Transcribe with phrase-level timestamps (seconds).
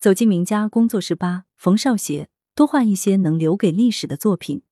[0.00, 4.62] 走进名家工作室吧，冯少协，多画一些能留给历史的作品。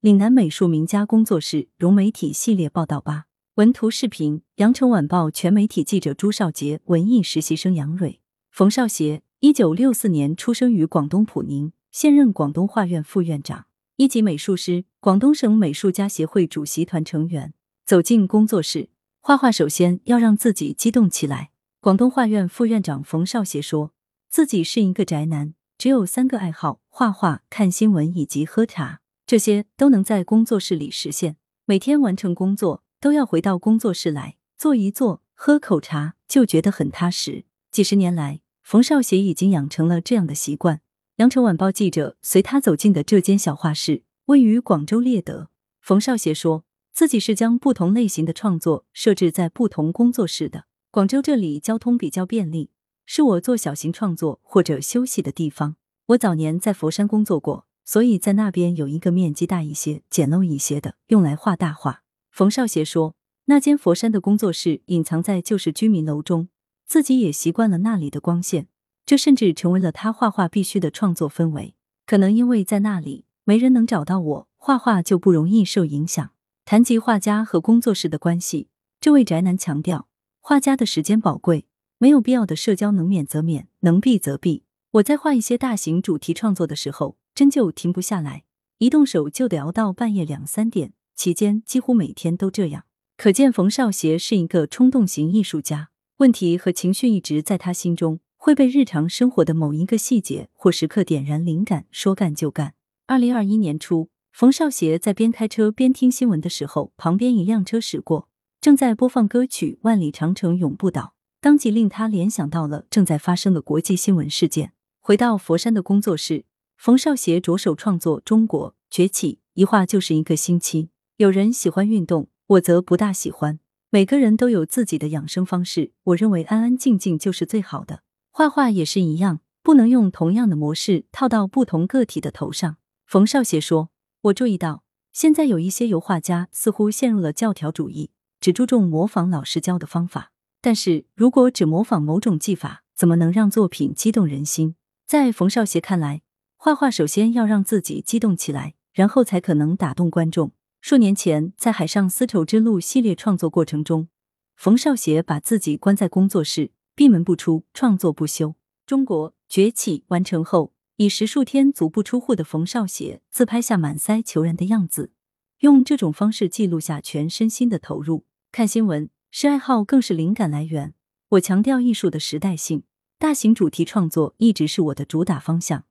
[0.00, 3.24] 岭南美术名家工作室融媒体系列报道吧。
[3.54, 8.20] 文图视频：羊城晚报全媒体记者朱少杰，文艺实习生杨蕊。
[8.50, 13.64] 冯少协，一九六四年出生于广东普宁，现任广东画院副院长，
[13.96, 17.54] 一级美术师，广东省美术家协会主席团成员。
[17.86, 18.90] 走进工作室，
[19.22, 21.52] 画画首先要让自己激动起来。
[21.80, 23.93] 广东画院副院长冯少协说。
[24.34, 29.00] 自己是一个宅男，只有三个爱好：画画、看新闻以及喝茶。
[29.24, 31.36] 这些都能在工作室里实现。
[31.66, 37.44] 每天完成工作，都要回到工作室来坐一坐，喝口茶，就觉得很踏实。
[37.70, 40.80] 几十年来，冯少协已经养成了这样的习惯。
[41.18, 45.48] 羊城晚报记者随他走进的这间小画室，位于广州猎德。
[45.80, 50.64] 冯少协说自己是将不同类型的创作设置在不同工作室的。
[50.90, 52.70] 广州这里交通比较便利。
[53.06, 55.76] 是我做小型创作或者休息的地方。
[56.08, 62.02] 我早年在佛山工作过，所以在那边有一个面积大一些、简陋一些的，用来画大画。
[62.30, 63.14] 冯少协说，
[63.46, 66.48] 那间佛山的工作室隐藏在旧式居民楼中，
[66.86, 68.68] 自己也习惯了那里的光线，
[69.06, 71.74] 这甚至成为了他画画必须的创作氛围。
[72.06, 76.30] 可能因为在那里没人能找到我，画画就不容易受影响。
[76.66, 78.68] 谈及画家和工作室的关系，
[79.00, 80.08] 这位宅男强调，
[80.40, 81.66] 画家的时间宝贵。
[81.98, 84.64] 没有必要的社交，能免则免，能避则避。
[84.92, 88.44] 我在画一些大型主题创作的时候，真就停不下来，
[88.78, 92.84] 一动手就得熬到半夜两三点，期间几乎每天都这样。
[93.16, 102.74] 可见冯少协是一个冲动型艺术家，问题和情绪一直在他心中，会被日常生活的某一个细节或时刻点燃灵感，说干就干。
[103.06, 108.28] 二零二一年初，冯少协在边开车边听新闻的时候，旁边一辆车驶过，
[108.60, 111.02] 正在播放歌曲《万里长城永不倒》。
[111.44, 114.72] 当即令他联想到了正在发生的国际新闻事件。
[114.98, 116.46] 回到佛山的工作室，
[116.78, 120.88] 冯少协着手创作《中国崛起》，一画就是一个星期。
[121.18, 123.58] 有人喜欢运动，我则不大喜欢。
[123.90, 128.00] 每个人都有自己的养生方式，我认为安安静静就是最好的。
[128.30, 132.78] 画画也是一样，不能用同样的模式套到不同个体的头上。
[133.04, 133.90] 冯少协说
[134.22, 140.30] ：“我注意到，现在有一些油画家似乎陷入了教条主义，只注重模仿老师教的方法。”
[140.64, 144.76] 但是如果只模仿某种技法，怎么能让作品激动人心？
[145.06, 146.22] 在冯少协看来，
[146.56, 150.52] 画画首先要让自己激动起来，然后才可能打动观众。
[150.80, 154.08] 数年前，在《海上丝绸之路》系列创作过程中，
[154.56, 158.54] 冯少协把自己关在工作室，闭门不出，创作不休。
[158.86, 165.12] 中国崛起完成后，以十数天足不出户的冯少协自拍下满腮求人的样子，
[165.58, 168.24] 用这种方式记录下全身心的投入。
[168.50, 169.10] 看新闻。
[169.36, 170.94] 是爱好，更是灵感来源。
[171.30, 172.84] 我强调艺术的时代性，
[173.18, 175.86] 大型主题创作一直是我的主打方向，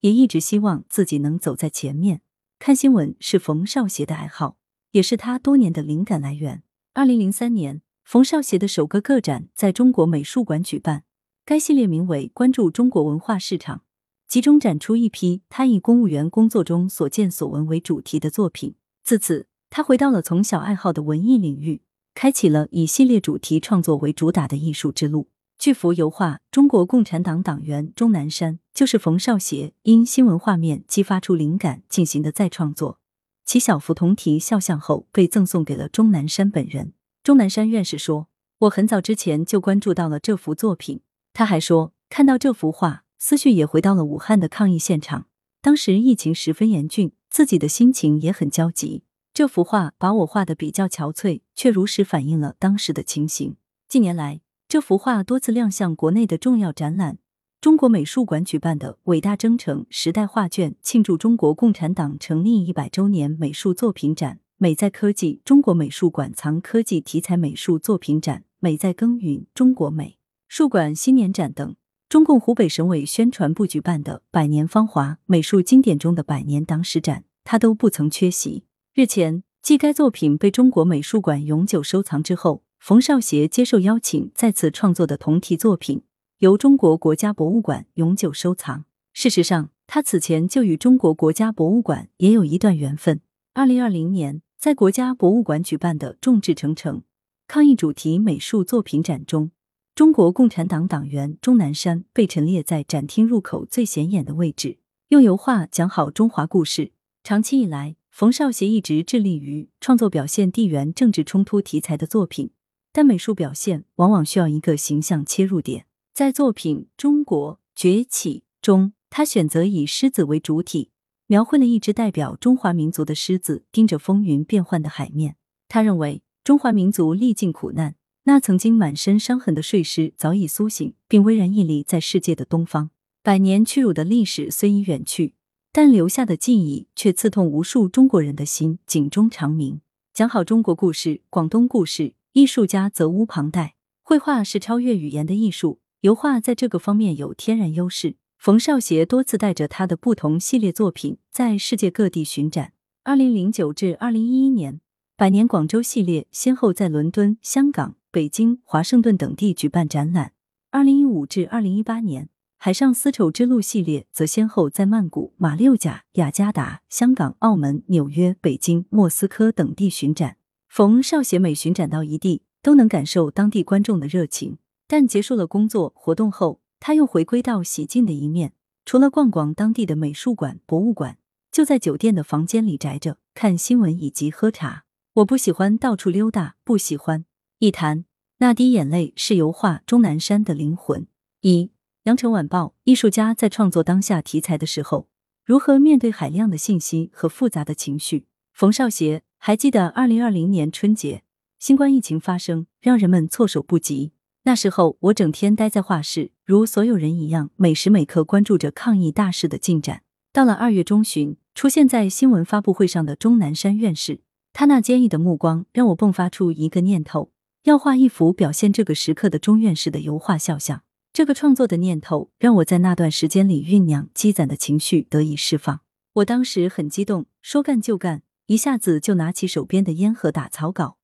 [0.00, 2.22] 也一直希望自己能走在前面。
[2.58, 4.56] 看新闻是冯少协的爱好，
[4.92, 6.62] 也是他多年的灵感来源。
[6.94, 11.04] 二零零三年，冯少协的首个个展在中国美术馆举办，
[11.44, 13.82] 该系列名为“关注中国文化市场”，
[14.26, 18.74] 集中展出一批他以公务员工作中所见所闻为主题的作品。
[19.04, 21.82] 自此，他回到了从小爱好的文艺领域。
[22.16, 25.28] 开启了以系列主题创作为主打的艺术之路。
[25.58, 32.98] 巨幅油画《中国共产党党员钟南山》就是冯少协因新闻画面激发出灵感进行的再创作。
[33.44, 36.94] 其小幅同题肖像后被赠送给了钟南山本人。
[37.22, 38.28] 钟南山院士说
[38.60, 41.02] ：“我很早之前就关注到了这幅作品。”
[41.34, 45.26] 他还说：“看到这幅画，思绪也回到了武汉的抗疫现场。
[45.60, 49.02] 当时疫情十分严峻，自己的心情也很焦急。”
[49.36, 53.56] 这幅画把我画的比较憔悴，却如实反映了当时的情形。
[53.86, 57.18] 近年来，这幅画多次亮相国内的重要展览。
[57.60, 70.16] 中国美术馆举办的“伟大征程”时代画卷庆祝中国共产党成立一百周年美术作品展，美在科技中国美术馆藏科技题材美术作品展，美在耕耘中国美
[70.48, 71.76] 术馆新年展等。
[72.08, 78.64] 中共湖北省委宣传部举办的“百年芳华”美术经典中的百年党史展，他都不曾缺席。
[78.96, 86.04] 日前，继该作品被中国美术馆永久收藏之后，冯少协接受邀请，再次创作的同题作品
[86.38, 88.86] 由中国国家博物馆永久收藏。
[89.12, 93.20] 事实上，他此前就与中国国家博物馆也有一段缘分。
[93.52, 97.02] 二零二零年，在国家博物馆举办的“众志成城”
[97.46, 99.50] 抗疫主题美术作品展中，
[99.94, 104.78] 中国共产党党员钟南山被陈列在展厅入口最显眼的位置，
[105.08, 106.92] 用油画讲好中华故事。
[107.22, 112.50] 长期以来，冯少协一直致力于创作表现地缘政治冲突题材的作品，
[112.90, 115.84] 但美术表现往往需要一个形象切入点。
[116.14, 120.88] 在作品《中国崛起》中，他选择以狮子为主体，
[121.26, 125.36] 描绘了一只代表中华民族的狮子盯着风云变幻的海面。
[125.68, 132.88] 他认为，中华民族历尽苦难，那曾经满身伤痕的睡狮早已苏醒，并巍然屹立在世界的东方。
[133.22, 135.34] 百年屈辱的历史虽已远去，
[135.76, 139.82] 但留下的记忆却刺痛无数中国人的心，警钟长鸣。
[140.14, 143.74] 讲好中国故事、广东故事，艺术家责无旁贷。
[144.02, 145.80] 绘画是超越语言的艺术。
[146.00, 148.16] 油画在这个方面有天然优势。
[148.38, 152.72] 冯少协多次带着他的不同系列作品在世界各地巡展。
[153.04, 154.80] 二零零九至二零一一年，
[155.14, 160.32] 百年广州系列先后在伦敦、香港、北京、华盛顿等地举办展览。
[160.70, 170.38] 二零一五至二零一八年，海上丝绸之路系列则先后在曼谷、马六甲、雅加达、香港、澳门、纽约、北京、莫斯科等地巡展。
[170.68, 174.58] 冯少协每巡展到一地，都能感受当地观众的热情。
[174.88, 178.52] 但结束了工作活动后，他又回归到喜静的一面。
[178.84, 181.18] 除了逛逛当地的美术馆、博物馆，
[181.52, 184.84] 就在酒店的房间里宅着，看新闻以及喝茶。
[185.14, 187.24] 我不喜欢到处溜达，不喜欢
[187.58, 188.04] 一谈
[188.38, 191.06] 那滴眼泪是油画钟南山的灵魂。
[191.40, 191.70] 一
[192.06, 195.08] 羊城晚报艺术家在创作当下题材的时候，
[195.44, 198.26] 如何面对海量的信息和复杂的情绪？
[198.52, 201.24] 冯少协还记得二零二零年春节，
[201.58, 204.12] 新冠疫情发生，让人们措手不及。
[204.44, 210.02] 那时候，我整天待在画室，如所有人一样，每时每刻关注着抗疫大事的进展。
[210.32, 214.20] 到了二月中旬，出现在新闻发布会上的钟南山院士，
[214.52, 217.32] 他那坚毅的目光让我迸发出一个念头：
[217.64, 220.82] 要画一幅表现这个时刻的钟院士的油画肖像。
[221.16, 225.80] 这个创作的念头，让我在那段时间里酝酿积攒的情绪得以释放。
[226.16, 230.98] 我当时很激动，说干就干，一下子就拿起手边的烟盒打草稿。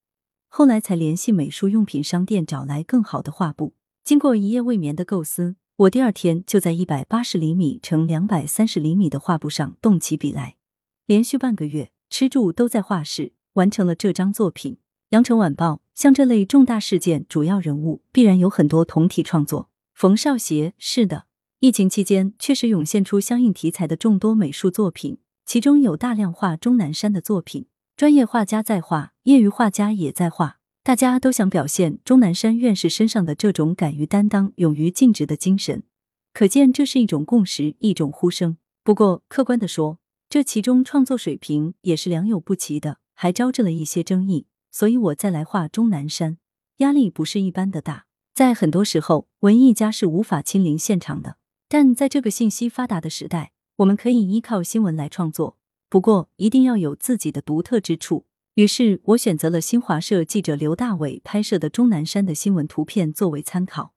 [0.48, 3.72] 后来才联系美术用品商店找来更好的画布。
[4.04, 10.56] 经过一夜未眠的构思，我第二天就在一百八十厘米乘两百三十厘米的画布上动起笔来，
[11.06, 14.76] 连续半个月吃住都在画室，完成了这张作品。
[15.12, 19.70] 羊城晚报像这类重大事件主要人物，必然有很多同体创作。
[20.02, 21.26] 冯少协是的，
[21.60, 27.66] 疫情期间确实涌现出相应题材的众多美术作品，其中有大量画钟南山的作品。
[27.94, 35.84] 专业画家在画，业余画家也在画，大家都想表现钟南山院士身上的这种敢于担当、勇于尽职的精神，
[36.32, 38.56] 可见这是一种共识，一种呼声。
[38.82, 44.48] 不过，客观的说，这其中创作水平也是良莠不齐的，还招致了一些争议。
[44.72, 46.38] 所以我再来画钟南山，
[46.78, 48.06] 压力不是一般的大。
[48.34, 51.36] 在很多时候，文艺家是无法亲临现场的，
[51.68, 55.58] 但在这个信息发达的时代，我们可以依靠新闻来创作。
[55.90, 58.24] 不过，一定要有自己的独特之处。
[58.54, 63.92] 于是我选择了新华社记者刘大伟拍摄的钟南山的新闻图片作为参考，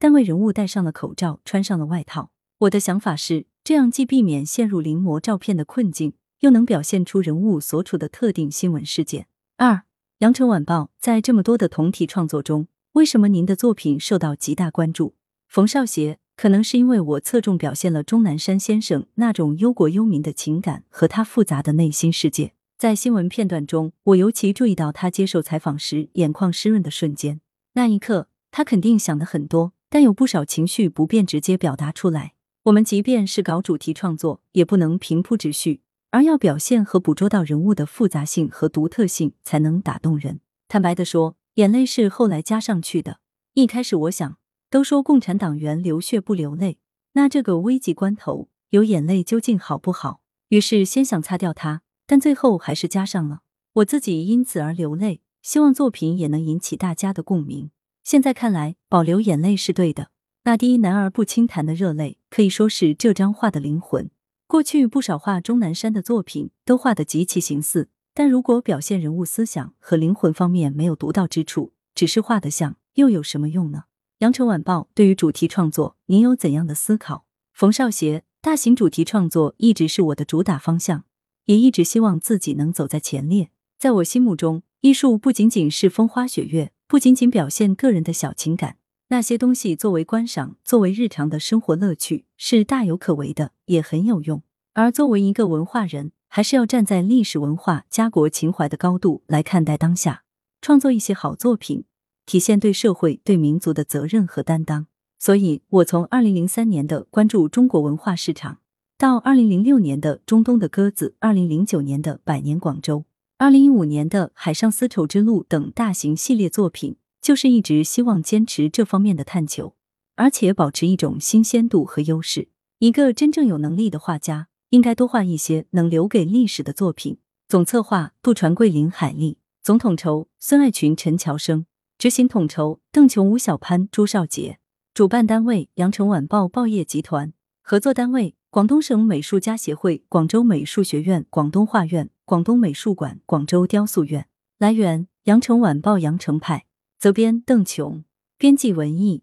[0.00, 2.30] 但为人物戴上了口罩，穿上了外套。
[2.58, 9.28] 我的想法是，这样既避免陷入临摹照片的困境，又能表现出人物所处的特定新闻事件。
[9.56, 9.82] 二，
[10.18, 12.66] 羊城晚报在这么多的同题创作中，
[12.96, 15.16] 为什么您的作品受到极大关注？
[15.46, 16.18] 冯少协。
[16.34, 22.54] 可能是因为我侧重表现了钟南山先生那种忧国忧民的情感和他复杂的内心世界。
[22.78, 27.42] 在新闻片段中，我尤其注意到他接受采访时眼眶湿润的瞬间。
[27.74, 32.32] 那一刻，他肯定想的很多，但有不少情绪不便直接表达出来。
[32.64, 40.40] 我们即便是搞主题创作，也不能平铺直叙，而要表现和捕捉到人物的复杂性和独特性，才能打动人。
[40.68, 43.20] 坦白的说，眼泪是后来加上去的。
[43.52, 44.38] 一开始我想。
[44.68, 46.78] 都说共产党员流血不流泪，
[47.12, 50.20] 那这个危急关头有眼泪究竟好不好？
[50.48, 53.42] 于是先想擦掉它，但最后还是加上了。
[53.74, 57.70] 我自己因此而流泪，希望作品也能引起大家的共鸣。
[58.02, 60.10] 现在看来，保留眼泪是对的。
[60.42, 64.10] 那滴男儿不轻弹的热泪，可以说是这张画的灵魂。
[64.48, 73.82] 过去不少画钟南山的作品都画得极其形似，但如果表现人物思想和灵魂方面没有独到之处，只是画得像，又有什么用呢？
[74.20, 77.26] 羊城晚报对于主题创作，您有怎样的思考？
[77.52, 81.04] 冯少协，大型主题创作一直是我的主打方向，
[81.44, 83.50] 也一直希望自己能走在前列。
[83.78, 94.42] 在我心目中，艺术不仅仅是风花雪月，不仅仅表现个人的小情感，那些东西作为观赏，作为日常的生活乐趣，是大有可为的，也很有用。
[94.72, 100.24] 而作为一个文化人，还是要站在历史文化、家国情怀的高度来看待当下，
[100.60, 101.84] 创作一些好作品。
[102.26, 104.88] 体现对社会、对民族的责任和担当。
[105.18, 108.58] 所以，我从二零零三年的关注中国文化市场，
[108.98, 113.04] 到二零零六年的中东的鸽子，二零零九年的百年广州，
[113.38, 119.74] 二零一五年的海上丝绸之路等大型系列作品，就是一直希望坚持这方面的探求，
[120.16, 122.48] 而且保持一种新鲜度和优势。
[122.80, 127.18] 一个真正有能力的画家，应该多画一些能留给历史的作品。
[127.48, 131.64] 总策划：杜传、桂林、海丽；总统筹：孙爱群、陈乔生；
[131.96, 134.56] 执行统筹：邓琼、吴小潘、朱少杰；
[134.92, 137.30] 主办单位：羊城晚报报业集团；
[137.62, 144.26] 合作单位：广东省美术家协会、广州美术学院、广东画院、广东美术馆、广州雕塑院。
[144.58, 146.66] 来源：羊城晚报羊城派。
[146.98, 148.04] 责编：邓琼，
[148.38, 149.22] 编辑：文艺。